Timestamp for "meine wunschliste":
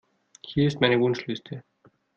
0.81-1.63